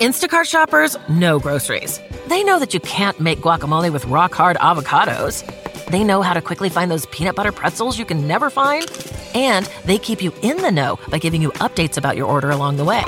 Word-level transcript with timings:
Instacart 0.00 0.44
shoppers 0.44 0.94
know 1.08 1.38
groceries. 1.38 2.02
They 2.26 2.44
know 2.44 2.58
that 2.58 2.74
you 2.74 2.80
can't 2.80 3.18
make 3.18 3.40
guacamole 3.40 3.90
with 3.90 4.04
rock 4.04 4.34
hard 4.34 4.58
avocados. 4.58 5.42
They 5.86 6.04
know 6.04 6.20
how 6.20 6.34
to 6.34 6.42
quickly 6.42 6.68
find 6.68 6.90
those 6.90 7.06
peanut 7.06 7.34
butter 7.34 7.52
pretzels 7.52 7.98
you 7.98 8.04
can 8.04 8.26
never 8.26 8.50
find. 8.50 8.90
And 9.34 9.64
they 9.86 9.96
keep 9.96 10.22
you 10.22 10.34
in 10.42 10.58
the 10.58 10.70
know 10.70 10.98
by 11.08 11.16
giving 11.16 11.40
you 11.40 11.50
updates 11.52 11.96
about 11.96 12.14
your 12.14 12.26
order 12.26 12.50
along 12.50 12.76
the 12.76 12.84
way. 12.84 13.04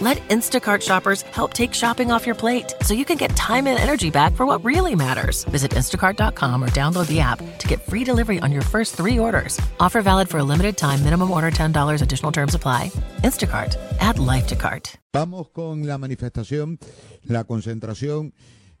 Let 0.00 0.18
Instacart 0.28 0.82
shoppers 0.82 1.22
help 1.22 1.54
take 1.54 1.74
shopping 1.74 2.12
off 2.12 2.24
your 2.24 2.36
plate 2.36 2.72
so 2.82 2.94
you 2.94 3.04
can 3.04 3.16
get 3.16 3.34
time 3.34 3.66
and 3.66 3.76
energy 3.76 4.10
back 4.10 4.32
for 4.34 4.46
what 4.46 4.62
really 4.64 4.94
matters. 4.94 5.42
Visit 5.50 5.72
instacart.com 5.72 6.62
or 6.62 6.68
download 6.70 7.08
the 7.08 7.18
app 7.18 7.38
to 7.58 7.66
get 7.66 7.82
free 7.82 8.04
delivery 8.04 8.38
on 8.38 8.52
your 8.52 8.62
first 8.62 8.94
three 8.94 9.18
orders. 9.18 9.58
Offer 9.80 10.02
valid 10.02 10.28
for 10.28 10.38
a 10.38 10.44
limited 10.44 10.76
time, 10.76 11.02
minimum 11.02 11.32
order 11.32 11.50
$10, 11.50 12.00
additional 12.00 12.30
terms 12.30 12.54
apply. 12.54 12.92
Instacart, 13.24 13.76
add 13.98 14.18
life 14.20 14.46
to 14.46 14.54
cart. 14.54 14.96
Vamos 15.12 15.48
con 15.52 15.84
la 15.84 15.98
manifestación, 15.98 16.78
la 17.24 17.42
concentración, 17.42 18.32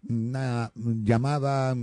una 0.08 0.70
llamada 0.76 1.74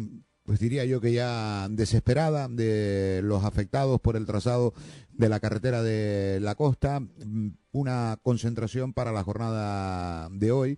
pues 0.45 0.59
diría 0.59 0.85
yo 0.85 1.01
que 1.01 1.11
ya 1.11 1.67
desesperada 1.69 2.47
de 2.47 3.21
los 3.23 3.43
afectados 3.43 3.99
por 3.99 4.15
el 4.15 4.25
trazado 4.25 4.73
de 5.11 5.27
la 5.27 5.39
carretera 5.39 5.81
de 5.81 6.39
la 6.39 6.55
costa, 6.55 6.99
mm, 6.99 7.49
una 7.71 8.19
concentración 8.21 8.93
para 8.93 9.11
la 9.11 9.23
jornada 9.23 10.29
de 10.31 10.51
hoy 10.51 10.77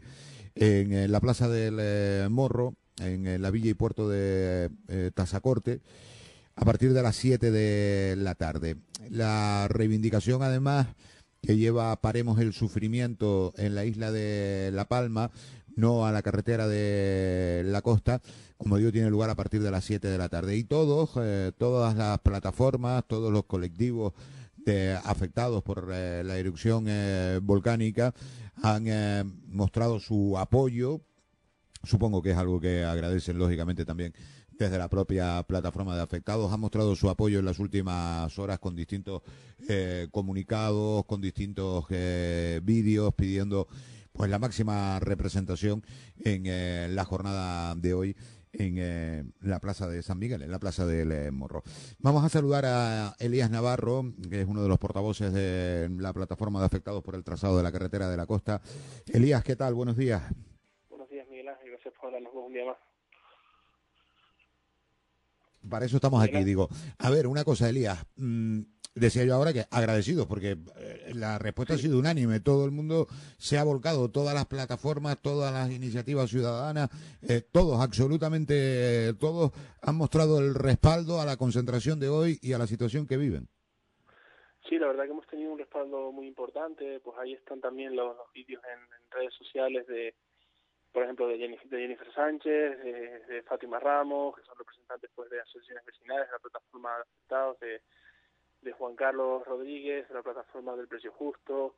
en 0.55 1.11
la 1.11 1.19
Plaza 1.19 1.49
del 1.49 1.77
eh, 1.79 2.27
Morro, 2.31 2.75
en 2.99 3.27
eh, 3.27 3.39
la 3.39 3.51
Villa 3.51 3.69
y 3.69 3.73
Puerto 3.73 4.09
de 4.09 4.69
eh, 4.87 5.11
Tazacorte, 5.13 5.81
a 6.55 6.65
partir 6.65 6.93
de 6.93 7.03
las 7.03 7.15
7 7.17 7.51
de 7.51 8.15
la 8.17 8.35
tarde. 8.35 8.77
La 9.09 9.67
reivindicación, 9.69 10.41
además, 10.41 10.87
que 11.41 11.57
lleva 11.57 11.95
Paremos 12.01 12.39
el 12.39 12.53
Sufrimiento 12.53 13.53
en 13.57 13.75
la 13.75 13.85
isla 13.85 14.11
de 14.11 14.71
La 14.73 14.87
Palma, 14.87 15.29
no 15.75 16.07
a 16.07 16.11
la 16.11 16.23
carretera 16.23 16.67
de 16.67 17.63
la 17.65 17.81
costa, 17.83 18.21
como 18.57 18.77
digo, 18.77 18.91
tiene 18.91 19.09
lugar 19.09 19.29
a 19.29 19.35
partir 19.35 19.61
de 19.61 19.71
las 19.71 19.85
7 19.85 20.07
de 20.07 20.17
la 20.17 20.29
tarde. 20.29 20.57
Y 20.57 20.63
todos, 20.63 21.11
eh, 21.17 21.51
todas 21.57 21.95
las 21.95 22.19
plataformas, 22.19 23.03
todos 23.07 23.31
los 23.31 23.45
colectivos 23.45 24.13
afectados 25.05 25.63
por 25.63 25.89
eh, 25.93 26.23
la 26.25 26.37
erupción 26.37 26.87
eh, 26.89 27.39
volcánica 27.41 28.13
han 28.61 28.83
mostrado 29.47 29.99
su 30.01 30.37
apoyo. 30.37 30.99
Supongo 31.83 32.21
que 32.21 32.31
es 32.31 32.37
algo 32.37 32.59
que 32.59 32.83
agradecen, 32.83 33.37
lógicamente, 33.37 33.85
también 33.85 34.13
desde 34.51 34.77
la 34.77 34.89
propia 34.89 35.41
plataforma 35.43 35.95
de 35.95 36.01
afectados. 36.01 36.51
Han 36.51 36.59
mostrado 36.59 36.97
su 36.97 37.09
apoyo 37.09 37.39
en 37.39 37.45
las 37.45 37.59
últimas 37.59 38.37
horas 38.39 38.59
con 38.59 38.75
distintos 38.75 39.21
comunicados, 40.11 41.05
con 41.05 41.21
distintos 41.21 41.85
vídeos 41.87 43.13
pidiendo 43.13 43.67
pues 44.11 44.29
la 44.29 44.39
máxima 44.39 44.99
representación 44.99 45.83
en 46.25 46.95
la 46.95 47.05
jornada 47.05 47.75
de 47.75 47.93
hoy 47.93 48.17
en 48.53 48.75
eh, 48.77 49.23
la 49.41 49.59
Plaza 49.59 49.87
de 49.87 50.01
San 50.03 50.19
Miguel, 50.19 50.41
en 50.41 50.51
la 50.51 50.59
Plaza 50.59 50.85
del 50.85 51.11
eh, 51.11 51.31
Morro. 51.31 51.63
Vamos 51.99 52.23
a 52.23 52.29
saludar 52.29 52.65
a 52.65 53.15
Elías 53.19 53.49
Navarro, 53.49 54.13
que 54.29 54.41
es 54.41 54.47
uno 54.47 54.63
de 54.63 54.69
los 54.69 54.79
portavoces 54.79 55.33
de 55.33 55.89
la 55.97 56.13
plataforma 56.13 56.59
de 56.59 56.65
afectados 56.65 57.03
por 57.03 57.15
el 57.15 57.23
trazado 57.23 57.57
de 57.57 57.63
la 57.63 57.71
carretera 57.71 58.09
de 58.09 58.17
la 58.17 58.25
costa. 58.25 58.61
Elías, 59.07 59.43
¿qué 59.43 59.55
tal? 59.55 59.73
Buenos 59.73 59.97
días. 59.97 60.23
Buenos 60.89 61.09
días, 61.09 61.27
Miguel 61.29 61.49
Ángel. 61.49 61.71
Gracias 61.71 61.93
por 61.99 62.07
hablarnos 62.07 62.33
un 62.33 62.53
día 62.53 62.65
más. 62.65 62.77
Para 65.69 65.85
eso 65.85 65.97
estamos 65.97 66.23
aquí, 66.23 66.43
digo. 66.43 66.69
A 66.97 67.09
ver, 67.09 67.27
una 67.27 67.43
cosa, 67.43 67.69
Elías. 67.69 68.05
Mm, 68.15 68.61
decía 68.99 69.25
yo 69.25 69.35
ahora 69.35 69.53
que 69.53 69.65
agradecidos, 69.71 70.27
porque 70.27 70.57
eh, 70.77 71.11
la 71.13 71.37
respuesta 71.39 71.75
ha 71.75 71.77
sido 71.77 71.99
unánime. 71.99 72.39
Todo 72.39 72.65
el 72.65 72.71
mundo 72.71 73.07
se 73.37 73.57
ha 73.57 73.63
volcado, 73.63 74.09
todas 74.09 74.33
las 74.33 74.45
plataformas, 74.45 75.21
todas 75.21 75.53
las 75.53 75.71
iniciativas 75.71 76.29
ciudadanas, 76.29 76.89
eh, 77.27 77.41
todos, 77.51 77.81
absolutamente 77.81 79.13
todos, 79.19 79.51
han 79.81 79.95
mostrado 79.95 80.39
el 80.39 80.55
respaldo 80.55 81.21
a 81.21 81.25
la 81.25 81.37
concentración 81.37 81.99
de 81.99 82.09
hoy 82.09 82.39
y 82.41 82.53
a 82.53 82.57
la 82.57 82.67
situación 82.67 83.07
que 83.07 83.17
viven. 83.17 83.47
Sí, 84.67 84.77
la 84.77 84.87
verdad 84.87 85.05
que 85.05 85.11
hemos 85.11 85.27
tenido 85.27 85.53
un 85.53 85.59
respaldo 85.59 86.11
muy 86.11 86.27
importante. 86.27 86.99
Pues 86.99 87.17
ahí 87.17 87.33
están 87.33 87.61
también 87.61 87.95
los, 87.95 88.17
vídeos 88.33 88.61
en, 88.65 88.79
redes 89.11 89.33
sociales 89.35 89.87
de, 89.87 90.13
por 90.91 91.03
ejemplo, 91.03 91.27
de 91.27 91.37
Jennifer, 91.37 92.13
Sánchez, 92.13 92.83
de, 92.83 93.43
Fátima 93.43 93.79
Ramos, 93.79 94.35
que 94.35 94.43
son 94.43 94.57
representantes 94.57 95.09
pues 95.15 95.29
de 95.29 95.39
asociaciones 95.39 95.85
vecinales, 95.85 96.27
de 96.27 96.33
la 96.33 96.39
plataforma 96.39 96.95
de 96.95 97.01
afectados, 97.01 97.59
de 97.59 97.81
de 98.67 98.73
Juan 98.73 98.95
Carlos 98.95 99.45
Rodríguez, 99.45 100.09
de 100.09 100.13
la 100.13 100.21
plataforma 100.21 100.75
del 100.75 100.89
Precio 100.89 101.13
Justo, 101.13 101.75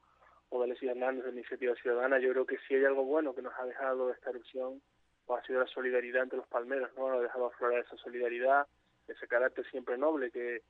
o 0.49 0.57
de 0.57 0.65
Alexis 0.65 0.89
Hernández 0.89 1.23
de 1.23 1.31
Iniciativa 1.31 1.75
Ciudadana, 1.75 2.17
yo 2.17 2.31
creo 2.31 2.47
que 2.47 2.57
si 2.67 2.73
hay 2.73 2.83
algo 2.83 3.05
bueno 3.05 3.35
que 3.35 3.43
nos 3.43 3.53
ha 3.59 3.65
dejado 3.65 4.11
esta 4.11 4.31
erupción, 4.31 4.81
pues 5.27 5.43
ha 5.43 5.45
sido 5.45 5.59
la 5.59 5.67
solidaridad 5.67 6.23
entre 6.23 6.39
los 6.39 6.47
palmeros, 6.47 6.89
¿no? 6.97 7.09
ha 7.09 7.21
dejado 7.21 7.45
aflorar 7.45 7.85
esa 7.85 7.95
solidaridad, 7.97 8.65
ese 9.07 9.27
carácter 9.27 9.69
siempre 9.69 9.99
noble 9.99 10.31
que, 10.31 10.63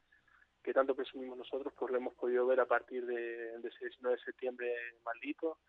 que 0.61 0.73
tanto 0.73 0.93
presumimos 0.93 1.37
nosotros, 1.37 1.73
pues 1.79 1.89
lo 1.89 1.97
hemos 1.97 2.13
podido 2.15 2.45
ver 2.45 2.59
a 2.59 2.65
partir 2.65 3.05
de, 3.05 3.57
de 3.57 3.69
ese 3.69 3.85
19 3.85 4.17
de 4.17 4.23
septiembre 4.23 4.75
maldito, 5.05 5.59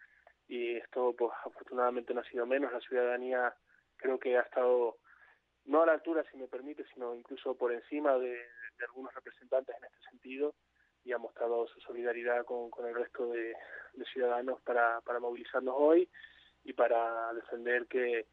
y 0.48 0.74
esto 0.78 1.14
pues 1.16 1.30
afortunadamente 1.44 2.12
no 2.12 2.22
ha 2.22 2.24
sido 2.24 2.44
menos, 2.44 2.72
la 2.72 2.80
ciudadanía 2.80 3.54
creo 3.96 4.18
que 4.18 4.36
ha 4.36 4.40
estado 4.40 4.96
no 5.66 5.82
a 5.82 5.86
la 5.86 5.92
altura, 5.92 6.24
si 6.30 6.36
me 6.36 6.48
permite, 6.48 6.84
sino 6.94 7.14
incluso 7.14 7.54
por 7.54 7.72
encima 7.72 8.16
de, 8.18 8.38
algunos 8.80 9.14
representantes 9.14 9.76
en 9.76 9.84
este 9.84 10.10
sentido 10.10 10.54
y 11.04 11.12
ha 11.12 11.18
mostrado 11.18 11.66
su 11.68 11.80
solidaridad 11.80 12.44
con, 12.44 12.70
el 12.86 12.94
resto 12.94 13.26
de, 13.26 13.54
ciudadanos 14.12 14.60
para, 14.62 15.00
para 15.02 15.20
movilizarnos 15.20 15.74
hoy 15.76 16.08
y 16.64 16.72
para 16.72 17.32
defender 17.34 17.86
que, 17.86 18.26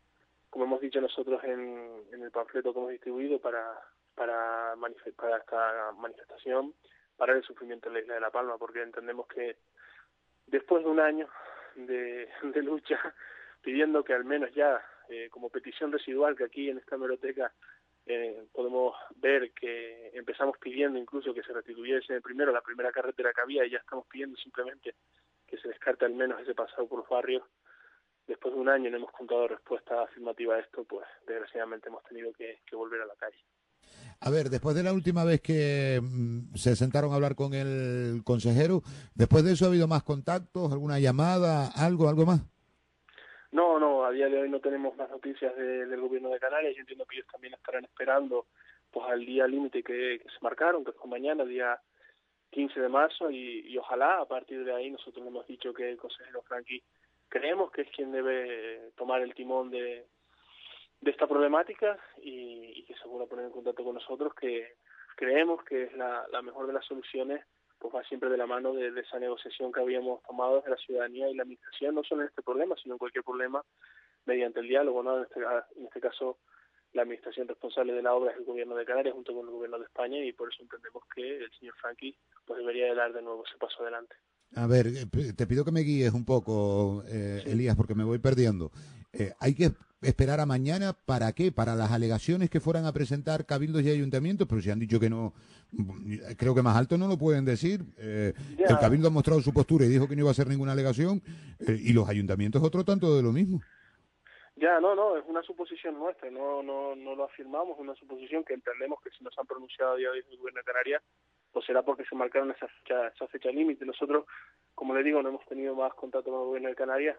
como 0.49 0.65
hemos 0.65 0.81
dicho 0.81 1.01
nosotros 1.01 1.43
en, 1.43 2.05
el 2.11 2.31
panfleto 2.31 2.73
que 2.73 2.79
hemos 2.79 2.91
distribuido 2.91 3.39
para, 3.39 3.79
para, 4.15 4.75
para 5.15 5.37
esta 5.37 5.91
manifestación, 5.97 6.73
para 7.17 7.33
el 7.33 7.43
sufrimiento 7.43 7.89
en 7.89 7.95
la 7.95 7.99
isla 7.99 8.13
de 8.15 8.21
La 8.21 8.31
Palma, 8.31 8.57
porque 8.57 8.81
entendemos 8.81 9.27
que 9.27 9.57
después 10.45 10.83
de 10.83 10.89
un 10.89 10.99
año 10.99 11.27
de, 11.75 12.29
de 12.41 12.63
lucha, 12.63 12.99
pidiendo 13.61 14.03
que 14.03 14.13
al 14.13 14.23
menos 14.23 14.53
ya 14.53 14.81
eh, 15.09 15.29
como 15.29 15.49
petición 15.49 15.91
residual 15.91 16.35
que 16.35 16.45
aquí 16.45 16.69
en 16.69 16.77
esta 16.77 16.95
hemeroteca 16.95 17.53
eh, 18.05 18.45
podemos 18.53 18.95
ver 19.17 19.51
que 19.51 20.11
empezamos 20.13 20.57
pidiendo 20.57 20.97
incluso 20.97 21.33
que 21.33 21.43
se 21.43 21.51
restituyese 21.51 22.21
primero 22.21 22.53
la 22.53 22.61
primera 22.61 22.91
carretera 22.91 23.33
que 23.33 23.41
había 23.41 23.65
y 23.65 23.71
ya 23.71 23.79
estamos 23.79 24.05
pidiendo 24.07 24.37
simplemente 24.37 24.95
que 25.45 25.57
se 25.57 25.67
descarte 25.67 26.05
al 26.05 26.13
menos 26.13 26.41
ese 26.41 26.53
pasado 26.53 26.87
por 26.87 26.99
los 26.99 27.09
barrios. 27.09 27.43
Después 28.25 28.53
de 28.53 28.59
un 28.59 28.69
año 28.69 28.89
no 28.89 28.97
hemos 28.97 29.11
contado 29.11 29.47
respuesta 29.47 30.03
afirmativa 30.03 30.55
a 30.55 30.59
esto, 30.59 30.83
pues 30.83 31.05
desgraciadamente 31.25 31.87
hemos 31.89 32.03
tenido 32.03 32.31
que, 32.33 32.59
volver 32.73 33.01
a 33.01 33.05
la 33.05 33.15
calle. 33.15 33.37
A 34.19 34.29
ver, 34.29 34.49
después 34.49 34.75
de 34.75 34.83
la 34.83 34.93
última 34.93 35.23
vez 35.23 35.41
que 35.41 35.99
mm, 36.01 36.55
se 36.55 36.75
sentaron 36.75 37.11
a 37.11 37.15
hablar 37.15 37.35
con 37.35 37.53
el 37.53 38.21
consejero, 38.25 38.83
después 39.15 39.43
de 39.43 39.53
eso 39.53 39.65
ha 39.65 39.69
habido 39.69 39.87
más 39.87 40.03
contactos, 40.03 40.71
alguna 40.71 40.99
llamada, 40.99 41.67
algo, 41.67 42.09
algo 42.09 42.25
más. 42.25 42.41
A 44.07 44.11
día 44.11 44.29
de 44.29 44.39
hoy 44.39 44.49
no 44.49 44.61
tenemos 44.61 44.95
más 44.95 45.09
noticias 45.09 45.53
del 45.57 45.99
gobierno 45.99 46.29
de 46.29 46.39
Canarias. 46.39 46.73
Yo 46.73 46.79
entiendo 46.79 47.05
que 47.05 47.17
ellos 47.17 47.27
también 47.29 47.53
estarán 47.55 47.83
esperando 47.83 48.45
pues 48.89 49.05
al 49.05 49.25
día 49.25 49.45
límite 49.45 49.83
que, 49.83 50.19
se 50.19 50.39
marcaron, 50.39 50.85
que 50.85 50.91
es 50.91 51.05
mañana, 51.05 51.43
día 51.43 51.77
15 52.51 52.79
de 52.79 52.87
marzo, 52.87 53.29
y, 53.29 53.77
ojalá 53.77 54.21
a 54.21 54.25
partir 54.25 54.63
de 54.63 54.73
ahí 54.73 54.89
nosotros 54.89 55.27
hemos 55.27 55.45
dicho 55.45 55.73
que 55.73 55.89
el 55.89 55.97
consejero 55.97 56.41
Franqui 56.43 56.81
creemos 57.27 57.69
que 57.69 57.81
es 57.81 57.89
quien 57.89 58.13
debe 58.13 58.91
tomar 58.95 59.21
el 59.21 59.33
timón 59.33 59.71
de, 59.71 60.05
de 61.01 61.11
esta 61.11 61.27
problemática 61.27 61.99
y, 62.21 62.83
que 62.83 62.95
se 62.95 63.09
vuelva 63.09 63.25
a 63.25 63.29
poner 63.29 63.45
en 63.47 63.51
contacto 63.51 63.83
con 63.83 63.95
nosotros, 63.95 64.33
que 64.35 64.75
creemos 65.17 65.61
que 65.65 65.83
es 65.83 65.93
la, 65.97 66.25
la 66.31 66.41
mejor 66.41 66.65
de 66.65 66.71
las 66.71 66.85
soluciones 66.85 67.43
pues 67.79 67.93
va 67.93 68.03
siempre 68.03 68.29
de 68.29 68.37
la 68.37 68.47
mano 68.47 68.73
de, 68.73 68.87
esa 68.99 69.19
negociación 69.19 69.71
que 69.71 69.81
habíamos 69.81 70.21
tomado 70.23 70.57
desde 70.57 70.71
la 70.71 70.77
ciudadanía 70.77 71.29
y 71.29 71.35
la 71.35 71.43
administración, 71.43 71.95
no 71.95 72.03
solo 72.03 72.21
en 72.23 72.29
este 72.29 72.41
problema, 72.41 72.75
sino 72.81 72.95
en 72.95 72.99
cualquier 72.99 73.23
problema, 73.23 73.63
mediante 74.25 74.59
el 74.59 74.67
diálogo, 74.67 75.03
¿no? 75.03 75.17
En 75.17 75.23
este, 75.23 75.39
en 75.41 75.85
este 75.85 76.01
caso, 76.01 76.37
la 76.93 77.03
administración 77.03 77.47
responsable 77.47 77.93
de 77.93 78.01
la 78.01 78.13
obra 78.13 78.31
es 78.31 78.37
el 78.37 78.45
gobierno 78.45 78.75
de 78.75 78.85
Canarias 78.85 79.13
junto 79.13 79.33
con 79.33 79.45
el 79.45 79.53
gobierno 79.53 79.79
de 79.79 79.85
España 79.85 80.23
y 80.23 80.33
por 80.33 80.51
eso 80.51 80.63
entendemos 80.63 81.03
que 81.13 81.37
el 81.37 81.51
señor 81.59 81.75
Franqui 81.79 82.17
pues 82.45 82.59
debería 82.59 82.87
de 82.87 82.95
dar 82.95 83.13
de 83.13 83.21
nuevo 83.21 83.43
ese 83.45 83.57
paso 83.57 83.81
adelante. 83.81 84.15
A 84.55 84.65
ver, 84.65 84.87
eh, 84.87 85.33
te 85.35 85.45
pido 85.45 85.65
que 85.65 85.71
me 85.71 85.81
guíes 85.81 86.13
un 86.13 86.25
poco, 86.25 87.03
eh, 87.07 87.43
Elías, 87.45 87.75
porque 87.75 87.95
me 87.95 88.03
voy 88.03 88.19
perdiendo. 88.19 88.71
Eh, 89.11 89.33
hay 89.39 89.55
que 89.55 89.71
esperar 90.01 90.39
a 90.39 90.45
mañana 90.45 90.93
para 90.93 91.33
qué? 91.33 91.51
Para 91.51 91.75
las 91.75 91.91
alegaciones 91.91 92.49
que 92.49 92.59
fueran 92.59 92.85
a 92.85 92.93
presentar 92.93 93.45
cabildos 93.45 93.81
y 93.83 93.89
ayuntamientos, 93.89 94.47
pero 94.47 94.61
si 94.61 94.69
han 94.69 94.79
dicho 94.79 94.99
que 94.99 95.09
no, 95.09 95.33
creo 96.37 96.53
que 96.53 96.61
más 96.61 96.77
alto 96.77 96.97
no 96.97 97.07
lo 97.07 97.17
pueden 97.17 97.45
decir. 97.45 97.85
el 97.97 98.33
cabildo 98.79 99.07
ha 99.07 99.11
mostrado 99.11 99.41
su 99.41 99.53
postura 99.53 99.85
y 99.85 99.89
dijo 99.89 100.07
que 100.07 100.15
no 100.15 100.21
iba 100.21 100.29
a 100.29 100.31
hacer 100.31 100.47
ninguna 100.47 100.73
alegación, 100.73 101.21
y 101.59 101.93
los 101.93 102.07
ayuntamientos 102.07 102.61
otro 102.63 102.83
tanto 102.83 103.15
de 103.15 103.23
lo 103.23 103.31
mismo. 103.31 103.61
Ya, 104.59 104.79
no, 104.79 104.95
no, 104.95 105.15
es 105.15 105.23
una 105.27 105.43
suposición 105.43 105.99
nuestra, 105.99 106.31
no, 106.31 106.63
no, 106.63 106.95
no 106.95 107.15
lo 107.15 107.25
afirmamos, 107.25 107.75
es 107.75 107.79
una 107.79 107.93
suposición 107.93 108.43
que 108.43 108.55
entendemos 108.55 108.99
que 109.03 109.11
si 109.11 109.23
nos 109.23 109.37
han 109.37 109.45
pronunciado 109.45 109.93
a 109.93 109.95
día 109.97 110.07
de 110.07 110.13
hoy 110.13 110.25
el 110.31 110.37
gobierno 110.37 110.59
de 110.61 110.63
Canarias, 110.63 111.03
pues 111.51 111.63
será 111.65 111.83
porque 111.83 112.05
se 112.05 112.15
marcaron 112.15 112.49
esa 112.49 112.67
fecha, 112.67 113.07
esa 113.09 113.27
fecha 113.27 113.49
límite. 113.51 113.85
Nosotros, 113.85 114.25
como 114.73 114.95
le 114.95 115.03
digo, 115.03 115.21
no 115.21 115.29
hemos 115.29 115.45
tenido 115.45 115.75
más 115.75 115.93
contacto 115.93 116.31
con 116.31 116.39
el 116.39 116.47
gobierno 116.47 116.69
de 116.69 116.75
Canarias, 116.75 117.17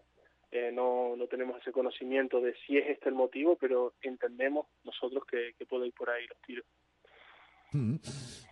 eh, 0.51 0.71
no, 0.73 1.15
no 1.17 1.27
tenemos 1.27 1.61
ese 1.61 1.73
conocimiento 1.73 2.41
de 2.41 2.55
si 2.67 2.79
es 2.79 2.89
este 2.89 3.09
el 3.09 3.15
motivo, 3.15 3.57
pero 3.57 3.95
entendemos 4.01 4.67
nosotros 4.85 5.25
que, 5.31 5.55
que 5.59 5.67
puede 5.67 5.89
ir 5.89 5.93
por 5.93 6.11
ahí 6.11 6.27
los 6.27 6.39
tiros. 6.47 6.65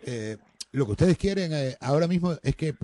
Eh, 0.05 0.37
lo 0.73 0.85
que 0.85 0.93
ustedes 0.93 1.17
quieren 1.17 1.53
eh, 1.55 1.75
ahora 1.81 2.07
mismo 2.07 2.33
es 2.43 2.55
que 2.55 2.75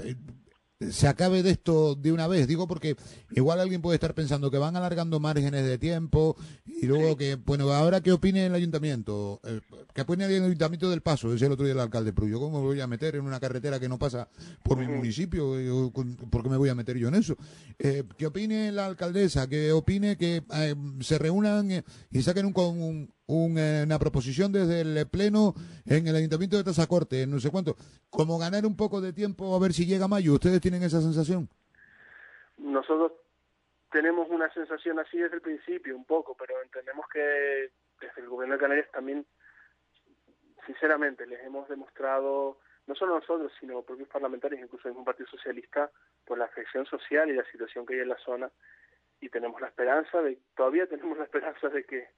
se 0.91 1.09
acabe 1.09 1.43
de 1.43 1.51
esto 1.51 1.95
de 1.95 2.13
una 2.13 2.27
vez. 2.27 2.47
Digo 2.47 2.67
porque 2.67 2.97
igual 3.31 3.61
alguien 3.61 3.83
puede 3.83 3.97
estar 3.97 4.15
pensando 4.15 4.51
que 4.51 4.59
van 4.59 4.77
alargando 4.77 5.21
márgenes 5.21 5.65
de 5.65 5.79
tiempo 5.79 6.37
y 6.65 6.87
luego 6.87 7.17
que, 7.17 7.37
bueno, 7.37 7.71
ahora 7.73 8.01
qué 8.01 8.13
opine 8.13 8.47
el 8.47 8.55
ayuntamiento, 8.55 9.41
eh, 9.45 9.61
que 9.95 10.03
opine 10.03 10.25
el 10.25 10.43
ayuntamiento 10.43 10.91
del 10.91 11.01
Paso, 11.01 11.31
decía 11.31 11.47
el 11.47 11.53
otro 11.53 11.65
día 11.65 11.75
el 11.75 11.81
alcalde, 11.81 12.13
pero 12.13 12.27
yo 12.27 12.41
cómo 12.41 12.61
me 12.61 12.67
voy 12.67 12.81
a 12.81 12.87
meter 12.87 13.17
en 13.17 13.25
una 13.25 13.41
carretera 13.41 13.79
que 13.79 13.89
no 13.89 13.99
pasa 13.99 14.29
por 14.63 14.79
mi 14.79 14.87
municipio, 14.87 15.93
¿por 15.93 16.43
qué 16.43 16.49
me 16.49 16.57
voy 16.57 16.69
a 16.69 16.75
meter 16.75 16.97
yo 16.97 17.09
en 17.09 17.15
eso? 17.15 17.37
Eh, 17.79 18.05
que 18.17 18.27
opine 18.27 18.73
la 18.73 18.87
alcaldesa, 18.87 19.49
que 19.49 19.73
opine 19.73 20.17
que 20.17 20.43
eh, 20.55 20.75
se 21.01 21.19
reúnan 21.19 21.85
y 22.11 22.23
saquen 22.23 22.47
un, 22.47 22.55
un 22.57 23.13
eh, 23.57 23.83
una 23.85 23.99
proposición 23.99 24.53
desde 24.53 24.83
el 24.83 25.09
Pleno 25.09 25.55
en 25.87 26.07
el 26.07 26.17
Ayuntamiento 26.17 26.57
de 26.57 26.65
Tazacorte, 26.65 27.27
no 27.27 27.41
sé 27.41 27.51
cuánto, 27.51 27.77
como 28.11 28.39
ganar 28.39 28.67
un 28.67 28.77
poco 28.77 29.01
de 29.01 29.13
tiempo 29.13 29.55
a 29.55 29.59
ver 29.59 29.73
si 29.73 29.87
llega 29.87 30.07
mayo. 30.07 30.35
¿Ustedes 30.35 30.61
tienen 30.61 30.83
esa 30.83 31.01
sensación? 31.01 31.49
Nosotros 32.59 33.13
tenemos 33.91 34.29
una 34.31 34.53
sensación 34.53 34.99
así 34.99 35.19
desde 35.19 35.37
el 35.37 35.43
principio, 35.43 35.97
un 35.97 36.05
poco, 36.05 36.37
pero 36.39 36.61
entendemos 36.63 37.07
que 37.13 37.71
desde 38.01 38.21
el 38.21 38.29
Gobierno 38.29 38.55
de 38.55 38.61
Canarias 38.61 38.89
también, 38.93 39.25
sinceramente, 40.67 41.27
les 41.27 41.41
hemos 41.45 41.69
demostrado, 41.69 42.59
no 42.87 42.95
solo 42.95 43.15
nosotros, 43.15 43.51
sino 43.59 43.83
propios 43.83 44.09
parlamentarios, 44.09 44.61
incluso 44.61 44.89
en 44.89 44.97
un 44.97 45.05
Partido 45.05 45.29
Socialista, 45.29 45.91
por 46.27 46.39
la 46.39 46.45
afección 46.45 46.85
social 46.87 47.31
y 47.31 47.35
la 47.35 47.45
situación 47.51 47.87
que 47.87 47.95
hay 47.95 48.01
en 48.01 48.09
la 48.09 48.19
zona, 48.19 48.51
y 49.21 49.29
tenemos 49.29 49.61
la 49.61 49.69
esperanza 49.69 50.21
de, 50.21 50.39
todavía 50.57 50.87
tenemos 50.87 51.17
la 51.17 51.25
esperanza 51.25 51.69
de 51.69 51.85
que 51.85 52.09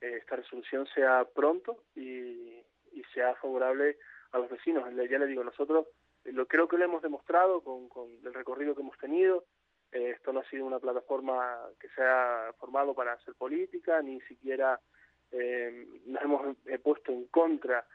esta 0.00 0.36
resolución 0.36 0.86
sea 0.94 1.26
pronto 1.34 1.84
y, 1.94 2.62
y, 2.92 3.02
sea 3.12 3.34
favorable 3.36 3.98
a 4.32 4.38
los 4.38 4.50
vecinos. 4.50 4.84
Ya 5.08 5.18
le 5.18 5.26
digo, 5.26 5.44
nosotros 5.44 5.86
eh, 6.24 6.32
lo 6.32 6.46
creo 6.46 6.68
que 6.68 6.78
lo 6.78 6.84
hemos 6.84 7.02
demostrado 7.02 7.62
con, 7.62 7.88
con 7.88 8.08
el 8.24 8.34
recorrido 8.34 8.74
que 8.74 8.82
hemos 8.82 8.98
tenido. 8.98 9.44
Eh, 9.92 10.10
esto 10.10 10.32
no 10.32 10.40
ha 10.40 10.48
sido 10.48 10.64
una 10.66 10.78
plataforma 10.78 11.58
que 11.78 11.88
se 11.90 12.02
ha 12.02 12.52
formado 12.58 12.94
para 12.94 13.12
hacer 13.12 13.34
política, 13.34 14.00
ni 14.02 14.20
siquiera 14.22 14.80
eh, 15.32 15.86
nos 16.06 16.22
hemos 16.22 16.56
puesto 16.82 17.12
en 17.12 17.26
contra 17.26 17.86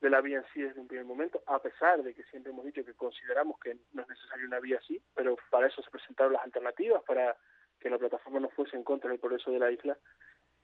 de 0.00 0.10
la 0.10 0.20
vía 0.20 0.38
en 0.38 0.44
sí 0.52 0.62
desde 0.62 0.80
un 0.80 0.86
primer 0.86 1.04
momento, 1.04 1.42
a 1.46 1.60
pesar 1.60 2.02
de 2.02 2.14
que 2.14 2.22
siempre 2.24 2.52
hemos 2.52 2.64
dicho 2.64 2.84
que 2.84 2.94
consideramos 2.94 3.58
que 3.58 3.76
no 3.92 4.02
es 4.02 4.08
necesaria 4.08 4.46
una 4.46 4.60
vía 4.60 4.78
así, 4.78 5.02
pero 5.14 5.36
para 5.50 5.66
eso 5.66 5.82
se 5.82 5.90
presentaron 5.90 6.34
las 6.34 6.44
alternativas, 6.44 7.02
para 7.02 7.36
que 7.80 7.90
la 7.90 7.98
plataforma 7.98 8.40
no 8.40 8.48
fuese 8.50 8.76
en 8.76 8.84
contra 8.84 9.10
del 9.10 9.18
progreso 9.18 9.50
de 9.50 9.58
la 9.58 9.70
isla 9.70 9.98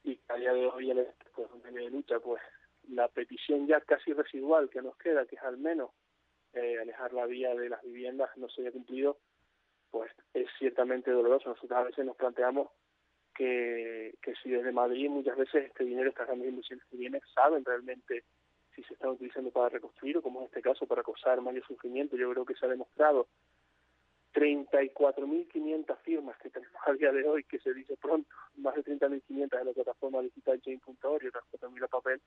y 0.04 0.20
a 0.28 0.34
día 0.34 0.52
de 0.52 0.66
hoy, 0.66 0.90
en 0.90 1.06
pues, 1.34 1.48
un 1.50 1.62
de 1.62 1.90
lucha, 1.90 2.20
pues 2.20 2.42
la 2.88 3.08
petición 3.08 3.66
ya 3.66 3.80
casi 3.80 4.12
residual 4.12 4.68
que 4.68 4.82
nos 4.82 4.96
queda, 4.98 5.26
que 5.26 5.36
es 5.36 5.42
al 5.42 5.56
menos 5.56 5.90
eh, 6.52 6.78
alejar 6.80 7.12
la 7.14 7.26
vía 7.26 7.54
de 7.54 7.70
las 7.70 7.82
viviendas, 7.82 8.30
no 8.36 8.48
se 8.48 8.60
haya 8.60 8.72
cumplido, 8.72 9.18
pues 9.90 10.12
es 10.34 10.46
ciertamente 10.58 11.10
doloroso. 11.10 11.48
Nosotros 11.48 11.78
a 11.78 11.84
veces 11.84 12.04
nos 12.04 12.16
planteamos 12.16 12.68
que, 13.34 14.14
que 14.22 14.34
si 14.42 14.50
desde 14.50 14.72
Madrid 14.72 15.08
muchas 15.08 15.36
veces 15.36 15.64
este 15.64 15.84
dinero, 15.84 16.10
estas 16.10 16.26
grandes 16.26 16.50
inversiones 16.50 16.84
que 16.86 16.96
vienen, 16.98 17.20
saben 17.34 17.64
realmente 17.64 18.24
si 18.74 18.82
se 18.84 18.94
están 18.94 19.10
utilizando 19.10 19.50
para 19.50 19.70
reconstruir 19.70 20.18
o 20.18 20.22
como 20.22 20.40
en 20.40 20.46
este 20.46 20.60
caso 20.60 20.86
para 20.86 21.02
causar 21.02 21.40
mayor 21.40 21.66
sufrimiento. 21.66 22.16
Yo 22.16 22.30
creo 22.30 22.44
que 22.44 22.54
se 22.54 22.66
ha 22.66 22.68
demostrado 22.68 23.28
34.500 24.34 25.96
firmas 26.02 26.36
que 26.38 26.50
tenemos 26.50 26.80
a 26.86 26.92
día 26.92 27.12
de 27.12 27.26
hoy, 27.26 27.44
que 27.44 27.60
se 27.60 27.72
dice 27.72 27.96
pronto, 27.96 28.28
más 28.56 28.74
de 28.74 28.84
30.500 28.84 29.60
en 29.60 29.66
la 29.66 29.72
plataforma 29.72 30.20
digital 30.22 30.60
Chain.org 30.60 31.24
y 31.24 31.28
otras 31.28 31.44
4.000 31.52 31.84
a 31.84 31.88
papel, 31.88 32.20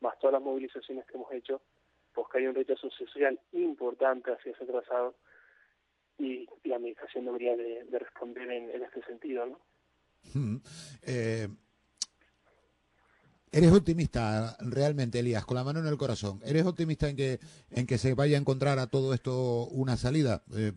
más 0.00 0.18
todas 0.18 0.34
las 0.34 0.42
movilizaciones 0.42 1.06
que 1.06 1.14
hemos 1.14 1.32
hecho, 1.32 1.62
pues 2.12 2.26
que 2.32 2.38
hay 2.38 2.46
un 2.48 2.54
rechazo 2.54 2.90
social 2.90 3.38
importante 3.52 4.32
hacia 4.32 4.52
ese 4.52 4.66
trazado 4.66 5.14
y, 6.18 6.48
la 6.64 6.76
administración 6.76 7.26
debería 7.26 7.56
de, 7.56 7.86
responder 7.92 8.50
en, 8.50 8.82
este 8.82 9.02
sentido, 9.04 9.46
¿no? 9.46 9.60
¿Eres 13.52 13.72
optimista 13.72 14.56
realmente, 14.60 15.20
Elías, 15.20 15.46
con 15.46 15.56
la 15.56 15.64
mano 15.64 15.78
en 15.78 15.86
el 15.86 15.96
corazón? 15.96 16.40
¿Eres 16.44 16.66
optimista 16.66 17.08
en 17.08 17.16
que, 17.16 17.38
en 17.70 17.86
que 17.86 17.96
se 17.96 18.14
vaya 18.14 18.36
a 18.36 18.40
encontrar 18.40 18.78
a 18.78 18.88
todo 18.88 19.14
esto 19.14 19.66
una 19.70 19.96
salida? 19.96 20.42
Eh, 20.54 20.72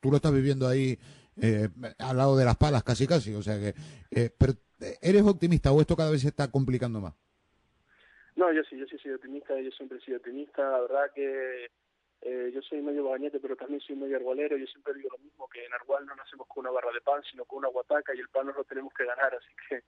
tú 0.00 0.10
lo 0.10 0.16
estás 0.16 0.32
viviendo 0.32 0.66
ahí 0.66 0.98
eh, 1.40 1.68
al 1.98 2.16
lado 2.16 2.36
de 2.36 2.44
las 2.44 2.56
palas, 2.56 2.82
casi 2.82 3.06
casi. 3.06 3.34
O 3.34 3.42
sea 3.42 3.58
que, 3.58 3.74
eh, 4.10 4.30
pero, 4.36 4.54
¿eres 5.02 5.22
optimista 5.22 5.72
o 5.72 5.80
esto 5.80 5.94
cada 5.94 6.10
vez 6.10 6.22
se 6.22 6.28
está 6.28 6.50
complicando 6.50 7.00
más? 7.00 7.14
No, 8.34 8.52
yo 8.52 8.62
sí, 8.64 8.76
yo 8.76 8.86
sí 8.86 8.98
soy 8.98 9.12
optimista, 9.12 9.58
yo 9.60 9.70
siempre 9.70 9.98
he 9.98 10.00
sido 10.00 10.16
optimista. 10.16 10.62
La 10.62 10.80
verdad 10.80 11.10
que 11.14 11.70
yo 12.52 12.60
soy 12.62 12.82
medio 12.82 13.04
bañete, 13.04 13.38
pero 13.38 13.54
también 13.54 13.80
soy 13.80 13.94
medio 13.94 14.16
arbolero. 14.16 14.56
Yo 14.56 14.66
siempre 14.66 14.94
digo 14.94 15.10
lo 15.12 15.18
mismo, 15.18 15.48
que 15.48 15.64
en 15.64 15.72
Argual 15.74 16.06
no 16.06 16.16
nacemos 16.16 16.48
con 16.48 16.64
una 16.64 16.72
barra 16.72 16.90
de 16.92 17.02
pan, 17.02 17.22
sino 17.30 17.44
con 17.44 17.58
una 17.58 17.68
guataca 17.68 18.14
y 18.14 18.18
el 18.18 18.28
pan 18.30 18.46
no 18.46 18.52
lo 18.52 18.64
tenemos 18.64 18.92
que 18.94 19.04
ganar. 19.04 19.32
Así 19.34 19.54
que 19.68 19.84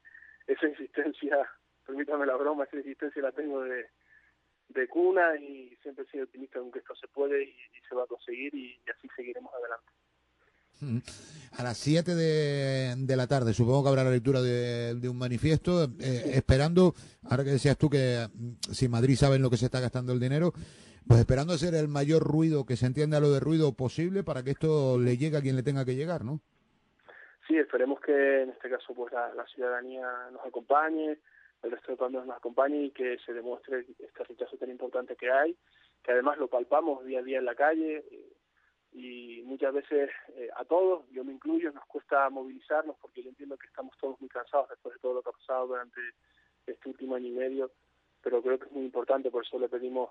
esa 0.53 0.69
insistencia 0.69 1.49
permítame 1.89 2.27
la 2.27 2.37
broma, 2.37 2.65
esa 2.65 2.77
existencia 2.77 3.23
la 3.23 3.33
tengo 3.33 3.63
de, 3.63 3.87
de 4.69 4.89
cuna 4.89 5.37
y 5.37 5.75
siempre 5.83 6.05
he 6.05 6.11
sido 6.11 6.25
optimista 6.25 6.61
con 6.61 6.71
que 6.71 6.81
esto 6.81 6.95
se 6.95 7.09
puede 7.09 7.43
y, 7.43 7.55
se 7.89 7.95
va 7.95 8.05
a 8.05 8.07
conseguir 8.07 8.55
y, 8.55 8.79
así 8.95 9.09
seguiremos 9.17 9.51
adelante. 9.55 11.07
A 11.57 11.63
las 11.63 11.79
7 11.79 12.15
de, 12.15 12.95
de, 12.99 13.17
la 13.17 13.27
tarde, 13.27 13.55
supongo 13.55 13.83
que 13.83 13.89
habrá 13.89 14.05
la 14.05 14.11
lectura 14.11 14.43
de, 14.43 14.95
de 14.95 15.09
un 15.09 15.17
manifiesto, 15.17 15.85
eh, 15.85 16.33
esperando, 16.35 16.93
ahora 17.31 17.45
que 17.45 17.51
decías 17.51 17.79
tú 17.79 17.89
que 17.89 18.29
mm, 18.33 18.73
si 18.73 18.89
Madrid 18.89 19.17
saben 19.17 19.41
lo 19.41 19.49
que 19.49 19.57
se 19.57 19.65
está 19.65 19.81
gastando 19.81 20.13
el 20.13 20.21
dinero, 20.21 20.53
pues 21.07 21.21
esperando 21.21 21.55
hacer 21.55 21.75
el 21.75 21.89
mayor 21.89 22.23
ruido, 22.23 22.67
que 22.67 22.77
se 22.77 22.85
entienda 22.85 23.21
lo 23.21 23.33
de 23.33 23.41
ruido 23.41 23.73
posible 23.73 24.23
para 24.23 24.43
que 24.43 24.51
esto 24.51 24.99
le 24.99 25.17
llegue 25.17 25.39
a 25.39 25.41
quien 25.41 25.57
le 25.57 25.63
tenga 25.63 25.87
que 25.87 25.97
llegar, 25.97 26.23
¿no? 26.27 26.41
Sí, 27.49 27.57
esperemos 27.57 27.99
que 28.01 28.43
en 28.43 28.51
este 28.51 28.69
caso 28.69 28.95
pues 28.95 29.11
la 29.15 29.47
ciudadanía 29.47 30.07
nos 30.31 30.45
acompañe, 30.45 31.17
el 31.63 31.71
resto 31.71 31.93
de 31.93 31.99
cuando 31.99 32.25
nos 32.25 32.37
acompañe 32.37 32.85
y 32.85 32.91
que 32.91 33.19
se 33.19 33.33
demuestre 33.33 33.87
este 33.99 34.25
rechazo 34.25 34.57
tan 34.57 34.71
importante 34.71 35.17
que 35.17 35.31
hay, 35.31 35.57
que 36.03 36.13
además 36.13 36.39
lo 36.39 36.49
palpamos 36.49 37.05
día 37.05 37.21
a 37.21 37.23
día 37.23 37.39
en 37.39 37.45
la 37.45 37.55
calle 37.55 38.05
eh, 38.11 38.33
y 38.93 39.43
muchas 39.45 39.75
veces 39.75 40.11
eh, 40.37 40.49
a 40.57 40.65
todos, 40.65 41.09
yo 41.11 41.25
me 41.25 41.33
incluyo, 41.33 41.73
nos 41.73 41.85
cuesta 41.87 42.29
movilizarnos 42.31 42.97
porque 43.01 43.23
yo 43.23 43.31
entiendo 43.31 43.57
que 43.57 43.67
estamos 43.67 43.97
todos 44.01 44.21
muy 44.21 44.29
cansados 44.29 44.69
después 44.69 44.95
de 44.95 45.01
todo 45.01 45.15
lo 45.15 45.23
que 45.23 45.31
ha 45.31 45.33
pasado 45.33 45.69
durante 45.69 46.01
este 46.67 46.89
último 46.89 47.17
año 47.17 47.29
y 47.29 47.33
medio, 47.33 47.71
pero 48.23 48.43
creo 48.43 48.59
que 48.59 48.67
es 48.67 48.73
muy 48.73 48.85
importante, 48.85 49.31
por 49.31 49.45
eso 49.45 49.59
le 49.59 49.69
pedimos 49.69 50.11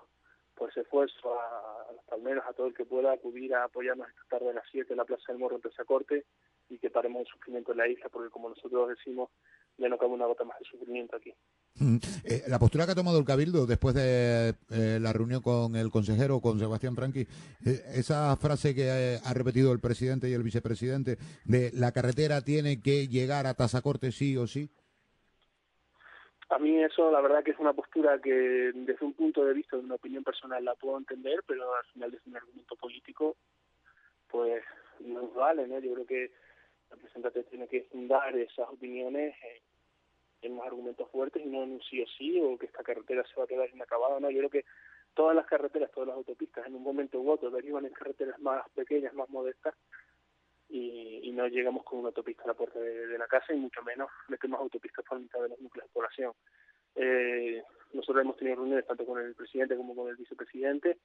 pues 0.58 0.76
esfuerzo 0.76 1.40
a, 1.40 1.92
los 1.92 2.04
palmeros, 2.04 2.44
a 2.46 2.52
todo 2.52 2.66
el 2.66 2.74
que 2.74 2.84
pueda 2.84 3.12
acudir 3.12 3.54
a 3.54 3.64
apoyarnos 3.64 4.08
esta 4.08 4.24
tarde 4.28 4.50
a 4.50 4.54
las 4.54 4.64
7 4.72 4.92
en 4.92 4.96
la 4.96 5.04
Plaza 5.04 5.22
del 5.28 5.38
Morro 5.38 5.60
en 5.62 5.86
Corte 5.86 6.24
y 6.68 6.78
que 6.78 6.90
paremos 6.90 7.20
el 7.20 7.28
sufrimiento 7.28 7.72
en 7.72 7.78
la 7.78 7.86
isla, 7.86 8.08
porque 8.08 8.30
como 8.30 8.48
nosotros 8.48 8.88
decimos, 8.88 9.30
ya 9.78 9.88
no 9.88 9.96
cabe 9.96 10.12
una 10.12 10.26
gota 10.26 10.44
más 10.44 10.58
de 10.58 10.64
sufrimiento 10.66 11.16
aquí. 11.16 11.32
Mm. 11.76 11.96
Eh, 12.24 12.42
la 12.48 12.58
postura 12.58 12.84
que 12.84 12.92
ha 12.92 12.96
tomado 12.96 13.18
el 13.18 13.24
Cabildo 13.24 13.66
después 13.66 13.94
de 13.94 14.54
eh, 14.70 14.98
la 15.00 15.12
reunión 15.12 15.40
con 15.40 15.76
el 15.76 15.90
consejero, 15.90 16.40
con 16.40 16.58
Sebastián 16.58 16.96
Franqui, 16.96 17.20
eh, 17.20 17.80
esa 17.94 18.36
frase 18.36 18.74
que 18.74 19.18
ha 19.24 19.34
repetido 19.34 19.72
el 19.72 19.80
presidente 19.80 20.28
y 20.28 20.32
el 20.32 20.42
vicepresidente 20.42 21.16
de 21.44 21.70
la 21.74 21.92
carretera 21.92 22.42
tiene 22.42 22.82
que 22.82 23.06
llegar 23.06 23.46
a 23.46 23.54
Tazacorte 23.54 24.12
sí 24.12 24.36
o 24.36 24.46
sí. 24.46 24.68
A 26.50 26.58
mí 26.58 26.82
eso 26.82 27.10
la 27.12 27.20
verdad 27.20 27.44
que 27.44 27.50
es 27.50 27.58
una 27.58 27.74
postura 27.74 28.18
que 28.20 28.32
desde 28.74 29.04
un 29.04 29.12
punto 29.12 29.44
de 29.44 29.52
vista 29.52 29.76
de 29.76 29.84
una 29.84 29.96
opinión 29.96 30.24
personal 30.24 30.64
la 30.64 30.74
puedo 30.74 30.96
entender, 30.96 31.44
pero 31.46 31.74
al 31.74 31.84
final 31.92 32.10
desde 32.10 32.30
un 32.30 32.36
argumento 32.36 32.74
político 32.76 33.36
pues 34.28 34.62
no 35.00 35.28
vale, 35.28 35.66
¿no? 35.68 35.78
Yo 35.78 35.94
creo 35.94 36.06
que 36.06 36.24
el 36.24 36.30
representante 36.90 37.44
tiene 37.44 37.68
que 37.68 37.82
fundar 37.84 38.34
esas 38.36 38.68
opiniones 38.68 39.34
en 39.42 39.67
unos 40.42 40.66
argumentos 40.66 41.10
fuertes 41.10 41.44
y 41.44 41.48
no 41.48 41.62
en 41.64 41.72
un 41.72 41.82
sí 41.82 42.02
o 42.02 42.06
sí 42.06 42.40
o 42.40 42.56
que 42.58 42.66
esta 42.66 42.82
carretera 42.82 43.24
se 43.26 43.34
va 43.36 43.44
a 43.44 43.46
quedar 43.48 43.68
inacabada, 43.70 44.20
no, 44.20 44.30
yo 44.30 44.38
creo 44.38 44.50
que 44.50 44.64
todas 45.14 45.34
las 45.34 45.46
carreteras, 45.46 45.90
todas 45.90 46.08
las 46.08 46.16
autopistas 46.16 46.66
en 46.66 46.76
un 46.76 46.82
momento 46.82 47.20
u 47.20 47.30
otro 47.30 47.50
derivan 47.50 47.86
en 47.86 47.92
carreteras 47.92 48.38
más 48.40 48.68
pequeñas, 48.70 49.14
más 49.14 49.28
modestas 49.30 49.74
y, 50.68 51.32
no 51.32 51.46
llegamos 51.46 51.84
con 51.84 52.00
una 52.00 52.08
autopista 52.08 52.42
a 52.42 52.48
la 52.48 52.54
puerta 52.54 52.80
de, 52.80 53.16
la 53.16 53.28
casa 53.28 53.54
y 53.54 53.56
mucho 53.56 53.80
menos 53.82 54.10
metemos 54.26 54.58
autopistas 54.58 55.04
por 55.04 55.20
mitad 55.20 55.40
de 55.40 55.50
los 55.50 55.60
núcleos 55.60 55.86
de 55.86 55.92
población. 55.92 56.32
Eh, 56.96 57.62
nosotros 57.92 58.24
hemos 58.24 58.36
tenido 58.36 58.56
reuniones 58.56 58.84
tanto 58.84 59.06
con 59.06 59.20
el 59.20 59.36
presidente 59.36 59.76
como 59.76 59.94
con 59.94 60.08
el 60.08 60.16
vicepresidente. 60.16 60.98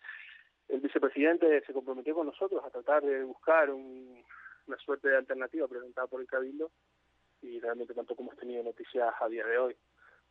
El 0.70 0.80
vicepresidente 0.80 1.62
se 1.66 1.74
comprometió 1.74 2.16
con 2.16 2.26
nosotros 2.26 2.64
a 2.66 2.72
tratar 2.72 3.04
de 3.04 3.24
buscar 3.24 3.70
una 3.70 4.78
suerte 4.84 5.10
de 5.10 5.18
alternativa 5.18 5.68
presentada 5.68 6.08
por 6.08 6.22
el 6.22 6.28
Cabildo 6.28 6.72
y 7.44 7.60
realmente 7.60 7.94
tampoco 7.94 8.24
hemos 8.24 8.38
tenido 8.38 8.64
noticias 8.64 9.14
a 9.20 9.28
día 9.28 9.46
de 9.46 9.58
hoy. 9.58 9.76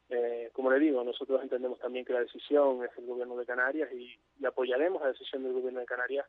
Eh, 0.08 0.50
como 0.52 0.70
le 0.70 0.78
digo, 0.78 1.02
nosotros 1.04 1.40
entendemos 1.42 1.78
también 1.78 2.04
que 2.04 2.12
la 2.12 2.20
decisión 2.20 2.84
es 2.84 2.90
el 2.98 3.06
gobierno 3.06 3.36
de 3.36 3.46
Canarias 3.46 3.90
y, 3.92 4.18
apoyaremos 4.44 5.00
la 5.00 5.08
decisión 5.08 5.42
del 5.44 5.52
gobierno 5.52 5.80
de 5.80 5.86
Canarias 5.86 6.26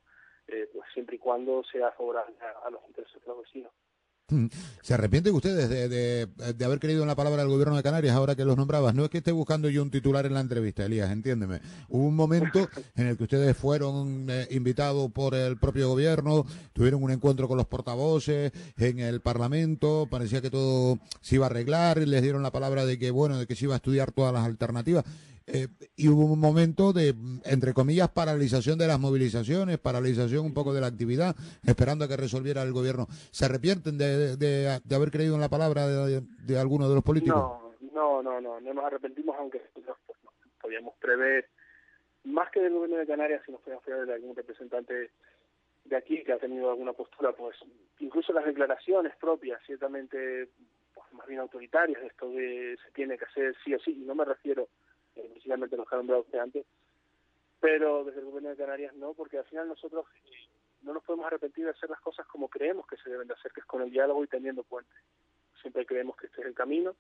eh, 0.48 0.70
pues 0.72 0.88
siempre 0.94 1.16
y 1.16 1.20
cuando 1.20 1.64
sea 1.64 1.92
favorable 1.92 2.36
a, 2.64 2.70
los 2.70 2.82
intereses 2.88 3.20
de 3.22 3.28
los 3.28 3.40
vecinos. 3.40 3.72
¿Se 4.82 4.94
arrepienten 4.94 5.34
ustedes 5.34 5.70
de, 5.70 6.28
de, 6.28 6.66
haber 6.66 6.80
creído 6.80 7.02
en 7.04 7.08
la 7.08 7.16
palabra 7.16 7.42
del 7.42 7.52
gobierno 7.52 7.76
de 7.76 7.84
Canarias 7.84 8.16
ahora 8.16 8.36
que 8.36 8.46
los 8.46 8.58
nombrabas? 8.58 8.94
No 8.94 9.06
es 9.06 9.10
que 9.10 9.20
esté 9.20 9.32
buscando 9.32 9.70
yo 9.70 9.82
un 9.82 9.92
titular 9.92 10.26
en 10.26 10.34
la 10.34 10.42
entrevista, 10.42 10.86
Elías, 10.86 11.12
entiéndeme. 11.12 11.62
Hubo 11.90 12.08
un 12.08 12.16
momento 12.16 12.68
en 12.96 13.08
el 13.08 13.18
que 13.18 13.24
ustedes 13.24 13.56
fueron 13.56 14.28
eh, 14.30 14.48
invitados 14.52 15.12
por 15.12 15.36
el 15.36 15.58
propio 15.58 15.90
gobierno, 15.90 16.46
tuvieron 16.74 17.04
un 17.04 17.12
encuentro 17.12 17.48
con 17.48 17.58
los 17.58 17.68
portavoces 17.68 18.52
en 18.78 19.00
el 19.00 19.22
Parlamento, 19.22 20.08
parecía 20.10 20.42
que 20.42 20.50
todo 20.50 21.00
se 21.22 21.36
iba 21.36 21.46
a 21.46 21.50
arreglar, 21.50 21.98
les 22.00 22.22
dieron 22.22 22.44
la 22.44 22.52
palabra 22.52 22.86
de 22.86 23.00
que, 23.00 23.12
bueno, 23.12 23.38
de 23.38 23.48
que 23.48 23.56
se 23.56 23.66
iba 23.66 23.76
a 23.76 23.78
estudiar 23.78 24.12
todas 24.12 24.34
las 24.34 24.46
alternativas. 24.46 25.06
Eh, 25.46 25.68
y 25.98 26.08
hubo 26.08 26.26
un 26.26 26.40
momento 26.40 26.94
de, 26.94 27.14
entre 27.46 27.74
comillas, 27.74 28.10
paralización 28.10 28.78
de 28.78 28.88
las 28.88 29.00
movilizaciones, 29.00 29.78
paralización 29.78 30.46
un 30.46 30.54
poco 30.54 30.74
de 30.74 30.82
la 30.82 30.88
actividad, 30.88 31.36
esperando 31.66 32.06
a 32.06 32.08
que 32.08 32.18
resolviera 32.18 32.62
el 32.64 32.72
gobierno. 32.72 33.08
¿Se 33.32 33.46
arrepienten 33.46 33.98
de, 33.98 34.38
de, 34.38 34.96
haber 34.96 35.12
creído 35.12 35.36
en 35.36 35.42
la 35.42 35.50
palabra 35.50 35.88
de, 35.88 36.22
de, 36.22 36.60
alguno 36.60 36.88
de 36.88 36.96
los 36.96 37.04
políticos? 37.04 37.36
No, 37.94 38.22
no, 38.24 38.42
no, 38.42 38.60
no, 38.60 38.74
nos 38.74 38.86
arrepentimos, 38.86 39.36
aunque 39.38 39.62
podíamos 40.62 40.96
prever, 40.96 41.50
más 42.24 42.50
que 42.52 42.62
del 42.62 42.74
gobierno 42.74 42.98
de 42.98 43.08
Canarias, 43.08 43.42
si 43.46 43.52
nos 43.52 43.62
podíamos 43.62 43.84
prever 43.84 44.06
de 44.06 44.14
algún 44.14 44.36
representante 44.36 45.12
de 45.84 45.96
aquí 45.98 46.24
que 46.24 46.32
ha 46.32 46.40
tenido 46.40 46.70
alguna 46.70 46.94
postura, 46.94 47.34
pues 47.34 47.58
incluso 48.00 48.32
las 48.32 48.46
declaraciones 48.46 49.14
propias, 49.18 49.62
ciertamente 49.66 50.48
pues, 50.94 51.12
más 51.12 51.28
bien 51.28 51.42
autoritarias, 51.42 52.02
esto 52.04 52.30
de 52.30 52.78
se 52.84 52.92
tiene 52.92 53.18
que 53.18 53.26
hacer 53.26 53.54
sí 53.64 53.74
o 53.74 53.80
sí, 53.80 53.92
y 53.92 54.06
no 54.06 54.16
me 54.16 54.24
refiero 54.24 54.70
eh, 55.16 55.30
precisamente 55.32 55.78
los 55.78 55.88
que 55.88 55.96
han 55.96 56.00
nombrado 56.00 56.24
usted 56.24 56.40
antes, 56.40 56.66
pero 57.60 58.04
desde 58.04 58.20
el 58.20 58.26
gobierno 58.26 58.50
de 58.50 58.58
Canarias 58.58 58.94
no, 58.96 59.14
porque 59.14 59.38
al 59.38 59.46
final 59.46 59.68
nosotros 59.68 60.06
eh, 60.26 60.50
no 60.82 60.94
nos 60.94 61.04
podemos 61.04 61.28
arrepentir 61.28 61.66
de 61.66 61.72
hacer 61.72 61.90
las 61.90 62.02
cosas 62.02 62.28
como 62.28 62.50
creemos 62.50 62.86
que 62.88 62.98
se 62.98 63.10
deben 63.10 63.28
de 63.28 63.34
hacer, 63.34 63.52
que 63.52 63.62
es 63.62 63.66
con 63.66 63.82
el 63.82 63.92
diálogo 63.92 64.24
y 64.24 64.28
teniendo 64.28 64.64
puentes. 64.64 64.98
Siempre 65.62 65.86
creemos 65.86 66.18
que 66.18 66.28
este 66.28 66.42
es 66.42 66.48
el 66.48 66.54
camino, 66.54 66.96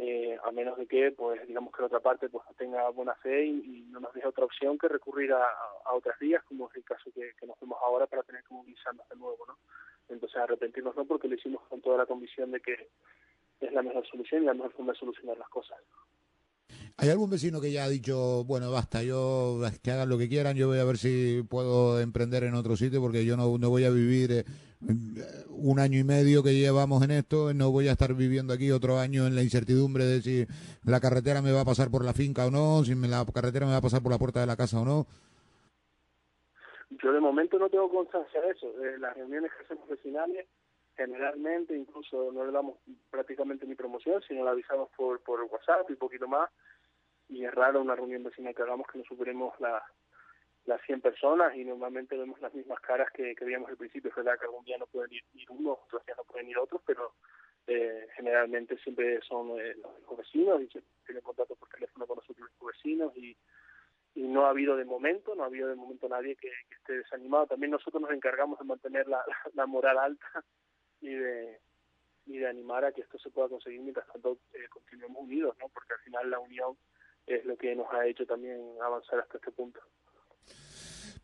eh, 0.00 0.38
a 0.44 0.52
menos 0.52 0.78
de 0.78 0.86
que, 0.86 1.10
pues, 1.10 1.44
digamos 1.48 1.74
que 1.74 1.82
la 1.82 1.86
otra 1.86 1.98
parte 1.98 2.28
pues 2.28 2.44
no 2.46 2.54
tenga 2.54 2.88
buena 2.90 3.16
fe 3.16 3.46
y, 3.46 3.84
no 3.90 3.98
nos 3.98 4.14
deje 4.14 4.28
otra 4.28 4.44
opción 4.44 4.78
que 4.78 4.86
recurrir 4.86 5.32
a, 5.32 5.44
otras 5.92 6.16
vías, 6.20 6.44
como 6.44 6.68
es 6.68 6.76
el 6.76 6.84
caso 6.84 7.10
que, 7.12 7.34
nos 7.44 7.58
vemos 7.58 7.78
ahora 7.82 8.06
para 8.06 8.22
tener 8.22 8.44
que 8.44 8.54
movilizarnos 8.54 9.08
de 9.08 9.16
nuevo, 9.16 9.44
¿no? 9.48 9.58
Entonces 10.08 10.38
arrepentirnos 10.38 10.94
no, 10.94 11.04
porque 11.04 11.26
lo 11.26 11.34
hicimos 11.34 11.66
con 11.68 11.80
toda 11.80 11.98
la 11.98 12.06
convicción 12.06 12.52
de 12.52 12.60
que 12.60 12.90
es 13.60 13.72
la 13.72 13.82
mejor 13.82 14.06
solución 14.06 14.44
y 14.44 14.46
la 14.46 14.54
mejor 14.54 14.72
forma 14.72 14.92
de 14.92 14.98
solucionar 15.00 15.36
las 15.36 15.48
cosas. 15.48 15.78
¿Hay 17.00 17.10
algún 17.10 17.30
vecino 17.30 17.60
que 17.60 17.70
ya 17.70 17.84
ha 17.84 17.88
dicho, 17.88 18.42
bueno, 18.42 18.72
basta, 18.72 19.04
yo 19.04 19.60
que 19.84 19.92
hagan 19.92 20.08
lo 20.08 20.18
que 20.18 20.28
quieran, 20.28 20.56
yo 20.56 20.66
voy 20.66 20.80
a 20.80 20.84
ver 20.84 20.98
si 20.98 21.44
puedo 21.48 22.00
emprender 22.00 22.42
en 22.42 22.54
otro 22.54 22.76
sitio 22.76 23.00
porque 23.00 23.24
yo 23.24 23.36
no, 23.36 23.56
no 23.56 23.70
voy 23.70 23.84
a 23.84 23.90
vivir 23.90 24.32
eh, 24.32 24.44
un 25.48 25.78
año 25.78 26.00
y 26.00 26.02
medio 26.02 26.42
que 26.42 26.54
llevamos 26.54 27.04
en 27.04 27.12
esto, 27.12 27.54
no 27.54 27.70
voy 27.70 27.86
a 27.86 27.92
estar 27.92 28.14
viviendo 28.14 28.52
aquí 28.52 28.72
otro 28.72 28.98
año 28.98 29.28
en 29.28 29.36
la 29.36 29.44
incertidumbre 29.44 30.06
de 30.06 30.22
si 30.22 30.46
la 30.84 30.98
carretera 30.98 31.40
me 31.40 31.52
va 31.52 31.60
a 31.60 31.64
pasar 31.64 31.88
por 31.88 32.04
la 32.04 32.14
finca 32.14 32.46
o 32.46 32.50
no, 32.50 32.82
si 32.82 32.96
la 32.96 33.24
carretera 33.32 33.66
me 33.66 33.72
va 33.72 33.78
a 33.78 33.82
pasar 33.82 34.02
por 34.02 34.10
la 34.10 34.18
puerta 34.18 34.40
de 34.40 34.46
la 34.46 34.56
casa 34.56 34.80
o 34.80 34.84
no? 34.84 35.06
Yo 37.00 37.12
de 37.12 37.20
momento 37.20 37.60
no 37.60 37.70
tengo 37.70 37.88
constancia 37.88 38.40
de 38.40 38.50
eso. 38.50 38.72
De 38.72 38.98
las 38.98 39.16
reuniones 39.16 39.52
que 39.56 39.62
hacemos 39.62 39.88
vecinales, 39.88 40.48
generalmente 40.96 41.76
incluso 41.76 42.32
no 42.32 42.44
le 42.44 42.50
damos 42.50 42.74
prácticamente 43.08 43.66
ni 43.66 43.76
promoción, 43.76 44.20
sino 44.26 44.44
la 44.44 44.50
avisamos 44.50 44.88
por, 44.96 45.20
por 45.20 45.40
WhatsApp 45.42 45.88
y 45.90 45.94
poquito 45.94 46.26
más 46.26 46.50
y 47.28 47.44
es 47.44 47.54
raro 47.54 47.80
una 47.80 47.94
reunión 47.94 48.22
vecina 48.22 48.52
que 48.52 48.62
hagamos 48.62 48.86
que 48.86 48.98
no 48.98 49.04
superemos 49.04 49.58
la, 49.60 49.82
las 50.64 50.80
100 50.82 51.00
personas 51.00 51.54
y 51.56 51.64
normalmente 51.64 52.16
vemos 52.16 52.40
las 52.40 52.54
mismas 52.54 52.80
caras 52.80 53.10
que, 53.12 53.34
que 53.34 53.44
veíamos 53.44 53.70
al 53.70 53.76
principio. 53.76 54.10
Es 54.10 54.16
verdad 54.16 54.38
que 54.38 54.46
algún 54.46 54.64
día 54.64 54.78
no 54.78 54.86
pueden 54.86 55.12
ir, 55.12 55.22
ir 55.34 55.50
unos, 55.50 55.78
otros 55.84 56.04
días 56.06 56.16
no 56.16 56.24
pueden 56.24 56.48
ir 56.48 56.58
otros, 56.58 56.82
pero 56.86 57.14
eh, 57.66 58.06
generalmente 58.16 58.78
siempre 58.78 59.20
son 59.22 59.58
eh, 59.60 59.76
los 60.08 60.16
vecinos 60.16 60.62
y 60.62 60.68
tienen 61.04 61.22
contacto 61.22 61.56
por 61.56 61.68
teléfono 61.68 62.06
con 62.06 62.16
nosotros 62.16 62.48
los 62.60 62.74
vecinos 62.74 63.16
y, 63.16 63.36
y 64.14 64.22
no 64.22 64.46
ha 64.46 64.50
habido 64.50 64.76
de 64.76 64.84
momento, 64.84 65.34
no 65.34 65.42
ha 65.42 65.46
habido 65.46 65.68
de 65.68 65.74
momento 65.74 66.08
nadie 66.08 66.36
que, 66.36 66.50
esté 66.70 66.98
desanimado. 66.98 67.46
También 67.46 67.72
nosotros 67.72 68.00
nos 68.00 68.12
encargamos 68.12 68.58
de 68.58 68.64
mantener 68.64 69.06
la, 69.06 69.22
la 69.54 69.66
moral 69.66 69.98
alta 69.98 70.44
y 71.00 71.14
de 71.14 71.60
y 72.26 72.36
de 72.36 72.46
animar 72.46 72.84
a 72.84 72.92
que 72.92 73.00
esto 73.00 73.18
se 73.18 73.30
pueda 73.30 73.48
conseguir 73.48 73.80
mientras 73.80 74.06
tanto 74.08 74.36
eh, 74.52 74.68
continuemos 74.68 75.22
unidos, 75.22 75.56
¿no? 75.58 75.70
Porque 75.70 75.94
al 75.94 76.00
final 76.00 76.30
la 76.30 76.38
unión 76.38 76.76
es 77.28 77.44
lo 77.44 77.56
que 77.56 77.74
nos 77.74 77.86
ha 77.92 78.06
hecho 78.06 78.26
también 78.26 78.58
avanzar 78.84 79.20
hasta 79.20 79.38
este 79.38 79.50
punto. 79.52 79.80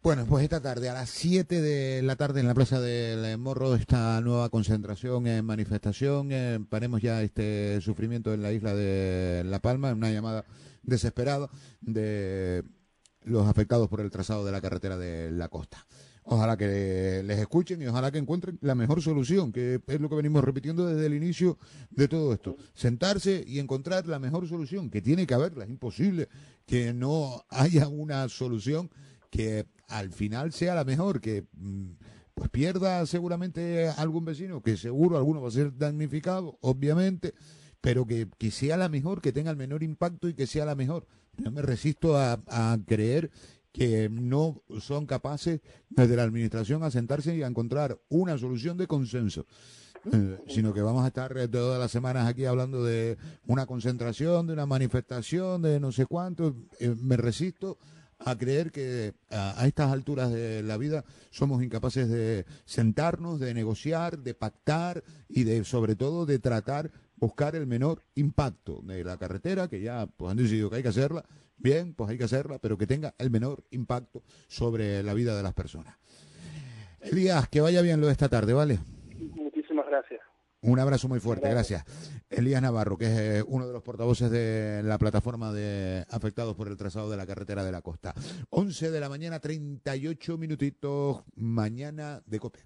Bueno, 0.05 0.27
pues 0.29 0.45
esta 0.45 0.61
tarde, 0.61 0.91
a 0.91 0.93
las 0.93 1.09
7 1.09 1.63
de 1.63 2.03
la 2.03 2.17
tarde 2.17 2.41
en 2.41 2.47
la 2.47 2.53
Plaza 2.53 2.79
del 2.79 3.39
Morro, 3.39 3.75
esta 3.75 4.21
nueva 4.21 4.51
concentración 4.51 5.27
en 5.27 5.47
manifestación. 5.47 6.29
Eh, 6.31 6.61
paremos 6.69 7.01
ya 7.01 7.23
este 7.23 7.81
sufrimiento 7.81 8.35
en 8.35 8.43
la 8.43 8.53
isla 8.53 8.75
de 8.75 9.45
La 9.45 9.61
Palma, 9.61 9.95
una 9.95 10.11
llamada 10.11 10.45
desesperada 10.83 11.49
de 11.81 12.65
los 13.23 13.49
afectados 13.49 13.89
por 13.89 14.03
el 14.03 14.11
trazado 14.11 14.45
de 14.45 14.53
la 14.53 14.61
carretera 14.61 14.99
de 14.99 15.31
la 15.31 15.49
costa. 15.49 15.87
Ojalá 16.27 16.57
que 16.57 17.23
les 17.23 17.39
escuchen 17.39 17.83
y 17.83 17.87
ojalá 17.87 18.11
que 18.11 18.17
encuentren 18.17 18.59
la 18.63 18.75
mejor 18.75 19.03
solución, 19.03 19.53
que 19.53 19.81
es 19.87 20.01
lo 20.01 20.09
que 20.09 20.17
venimos 20.17 20.43
repitiendo 20.43 20.87
desde 20.87 21.07
el 21.07 21.15
inicio 21.15 21.59
de 21.91 22.09
todo 22.09 22.33
esto. 22.33 22.57
Sentarse 22.73 23.45
y 23.47 23.59
encontrar 23.59 24.07
la 24.07 24.19
mejor 24.19 24.49
solución, 24.49 24.89
que 24.89 25.03
tiene 25.03 25.27
que 25.27 25.35
haberla, 25.35 25.65
es 25.65 25.71
imposible 25.71 26.29
que 26.67 26.95
no 26.95 27.45
haya 27.51 27.89
una 27.89 28.27
solución 28.31 28.91
que 29.31 29.67
al 29.89 30.13
final 30.13 30.53
sea 30.53 30.75
la 30.75 30.85
mejor, 30.85 31.21
que 31.21 31.45
mm, 31.53 31.91
pues 32.35 32.49
pierda 32.49 33.05
seguramente 33.05 33.89
algún 33.89 34.25
vecino, 34.25 34.63
que 34.63 34.79
seguro 34.79 35.19
alguno 35.19 35.43
va 35.43 35.49
a 35.49 35.53
ser 35.53 35.77
damnificado, 35.77 36.57
obviamente, 36.63 37.35
pero 37.83 38.07
que, 38.07 38.29
que 38.39 38.51
sea 38.51 38.79
la 38.79 38.89
mejor, 38.89 39.21
que 39.21 39.33
tenga 39.33 39.51
el 39.51 39.59
menor 39.59 39.83
impacto 39.83 40.29
y 40.29 40.35
que 40.35 40.47
sea 40.47 40.65
la 40.65 40.75
mejor. 40.75 41.07
Yo 41.37 41.51
me 41.51 41.61
resisto 41.61 42.17
a, 42.17 42.41
a 42.47 42.79
creer 42.87 43.31
que 43.75 44.09
no 44.09 44.63
son 44.81 45.05
capaces 45.05 45.61
desde 45.91 46.15
la 46.15 46.23
administración 46.23 46.85
a 46.85 46.93
sentarse 46.93 47.37
y 47.37 47.43
a 47.43 47.49
encontrar 47.49 47.99
una 48.09 48.39
solución 48.39 48.79
de 48.79 48.87
consenso. 48.87 49.47
Eh, 50.13 50.39
sino 50.49 50.73
que 50.73 50.81
vamos 50.81 51.03
a 51.03 51.09
estar 51.09 51.37
eh, 51.37 51.49
todas 51.49 51.81
las 51.81 51.91
semanas 51.91 52.29
aquí 52.29 52.45
hablando 52.45 52.85
de 52.85 53.19
una 53.47 53.67
concentración, 53.67 54.47
de 54.47 54.53
una 54.53 54.67
manifestación, 54.67 55.63
de 55.63 55.81
no 55.81 55.91
sé 55.91 56.07
cuánto. 56.07 56.55
Eh, 56.79 56.95
me 57.01 57.17
resisto 57.17 57.79
a 58.21 58.37
creer 58.39 58.71
que 58.71 59.15
a, 59.31 59.67
estas 59.67 59.91
alturas 59.91 60.31
de 60.31 60.63
la 60.63 60.77
vida 60.77 61.05
somos 61.31 61.61
incapaces 61.61 62.09
de 62.09 62.47
sentarnos, 62.65 63.41
de 63.41 63.55
negociar, 63.55 64.19
de 64.19 64.35
pactar 64.35 65.03
y 65.29 65.43
de 65.43 65.65
sobre 65.65 65.97
todo 65.97 66.27
de 66.27 66.39
tratar 66.39 66.93
buscar 67.17 67.57
el 67.57 67.67
menor 67.67 68.03
impacto 68.15 68.81
de 68.83 69.05
la 69.05 69.17
carretera, 69.17 69.69
que 69.69 69.81
ya 69.81 70.07
pues, 70.07 70.31
han 70.31 70.37
decidido 70.37 70.71
que 70.71 70.77
hay 70.77 70.83
que 70.83 70.89
hacerla, 70.89 71.25
bien, 71.57 71.95
pues 71.95 72.11
hay 72.11 72.19
que 72.19 72.25
hacerla, 72.25 72.59
pero 72.59 72.77
que 72.77 72.87
tenga 72.87 73.15
el 73.19 73.31
menor 73.31 73.65
impacto 73.71 74.23
sobre 74.49 75.03
la 75.03 75.15
vida 75.15 75.37
de 75.37 75.43
las 75.43 75.55
personas. 75.55 75.97
Elías, 77.01 77.49
que 77.49 77.61
vaya 77.61 77.83
bien 77.83 78.01
lo 78.01 78.07
de 78.07 78.13
esta 78.13 78.29
tarde, 78.29 78.53
¿vale? 78.53 78.79
Muchísimas 79.35 79.87
gracias. 79.87 80.21
Un 80.63 80.79
abrazo 80.79 81.09
muy 81.09 81.21
fuerte, 81.21 81.51
gracias. 81.51 81.85
Elías 82.31 82.63
Navarro, 82.63 82.97
que 82.97 83.05
es 83.05 83.19
eh, 83.19 83.45
uno 83.47 83.67
de 83.67 83.73
los 83.75 83.83
portavoces 83.83 84.31
de 84.31 84.83
la 84.83 84.97
plataforma 84.97 85.53
de 85.53 86.07
afectados 86.11 86.57
por 86.57 86.69
el 86.69 86.79
trazado 86.79 87.11
de 87.11 87.19
la 87.19 87.27
carretera 87.27 87.63
de 87.63 87.71
la 87.71 87.83
costa. 87.83 88.15
11 88.49 88.91
de 88.91 89.01
la 89.01 89.11
mañana, 89.11 89.41
38 89.41 90.39
minutitos, 90.39 91.23
mañana 91.37 92.23
de 92.25 92.41
COPE. 92.41 92.61